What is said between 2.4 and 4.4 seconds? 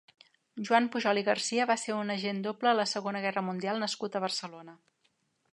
doble a la Segona Guerra Mundial nascut a